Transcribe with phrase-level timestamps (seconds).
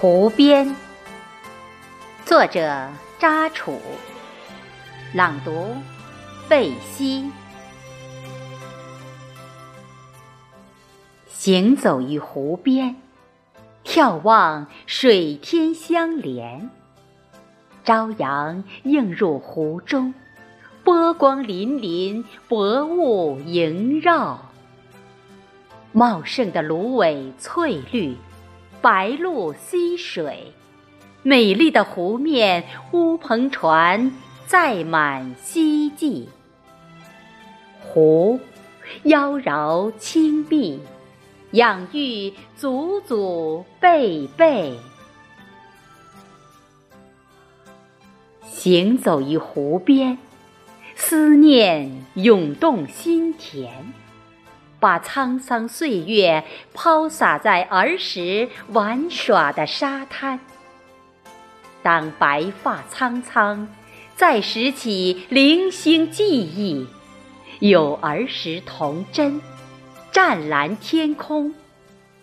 [0.00, 0.74] 湖边，
[2.24, 2.88] 作者
[3.18, 3.78] 扎楚，
[5.12, 5.76] 朗读
[6.48, 7.30] 贝西。
[11.28, 12.96] 行走于湖边，
[13.84, 16.70] 眺望水天相连，
[17.84, 20.14] 朝阳映入湖中，
[20.82, 24.50] 波光粼粼，薄雾萦绕，
[25.92, 28.16] 茂盛的芦苇翠绿。
[28.82, 30.54] 白鹭溪水，
[31.22, 34.12] 美丽的湖面，乌篷船
[34.46, 36.28] 载满希冀。
[37.82, 38.40] 湖
[39.02, 40.80] 妖娆清碧，
[41.50, 44.78] 养育祖祖辈辈。
[48.44, 50.16] 行走于湖边，
[50.94, 53.92] 思念涌动心田。
[54.80, 56.42] 把沧桑岁月
[56.74, 60.40] 抛洒在儿时玩耍的沙滩。
[61.82, 63.68] 当白发苍苍，
[64.16, 66.86] 再拾起零星记忆，
[67.60, 69.40] 有儿时童真，
[70.10, 71.54] 湛蓝天空，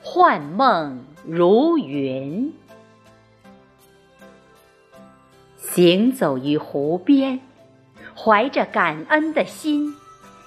[0.01, 2.53] 幻梦如云。
[5.57, 7.39] 行走于湖边，
[8.15, 9.95] 怀着感恩的心，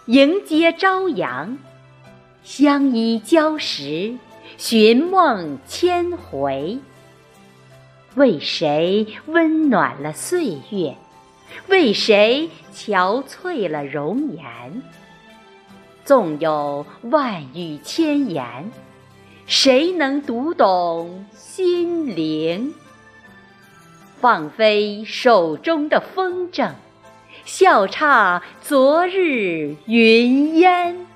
[0.06, 1.56] 迎接朝阳。
[2.42, 4.16] 相依礁石，
[4.56, 6.78] 寻梦千回。
[8.14, 10.96] 为谁温暖了岁月？
[11.68, 14.82] 为谁憔悴了容颜？
[16.04, 18.70] 纵有万语千言，
[19.46, 22.74] 谁能读懂心灵？
[24.18, 26.72] 放飞手中的风筝，
[27.44, 31.06] 笑唱昨日云烟。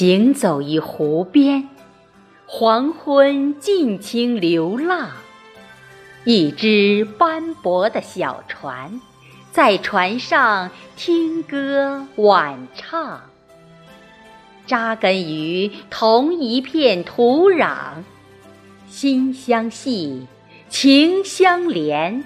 [0.00, 1.68] 行走于湖边，
[2.46, 5.10] 黄昏尽情流浪。
[6.24, 8.98] 一只斑驳的小船，
[9.52, 13.20] 在船上听歌晚唱。
[14.66, 17.76] 扎根于同一片土壤，
[18.88, 20.26] 心相系，
[20.70, 22.24] 情相连，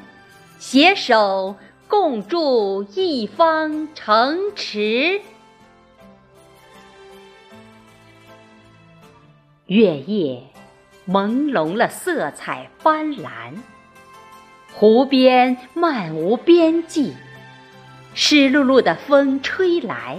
[0.60, 1.56] 携手
[1.88, 5.20] 共筑一方城池。
[9.66, 10.42] 月夜
[11.08, 13.54] 朦胧了色彩斑斓，
[14.74, 17.14] 湖边漫无边际。
[18.12, 20.18] 湿漉漉的风吹来，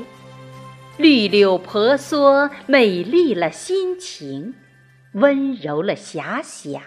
[0.97, 4.55] 绿柳婆娑，美丽了心情，
[5.13, 6.81] 温柔了遐想。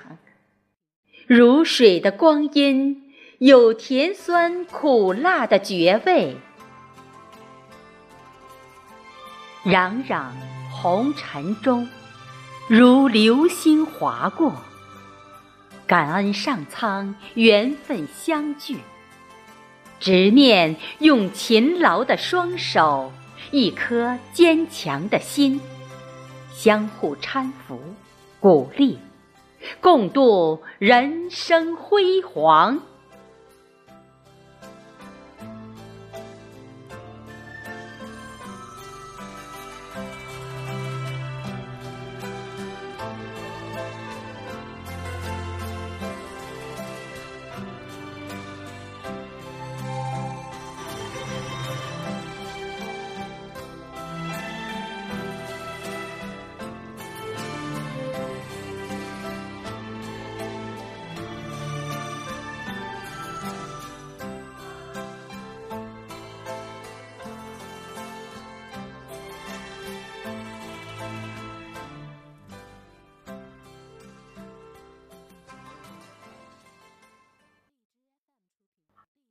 [1.29, 3.05] 如水的光阴，
[3.39, 6.37] 有甜酸苦辣的绝味。
[9.65, 10.25] 攘攘
[10.73, 11.89] 红尘中。
[12.69, 14.53] 如流星划过，
[15.87, 18.77] 感恩上苍缘分相聚，
[19.99, 23.11] 执念用勤劳的双手，
[23.53, 25.59] 一颗坚强的心，
[26.53, 27.81] 相互搀扶、
[28.39, 28.99] 鼓励，
[29.81, 32.81] 共度人生辉煌。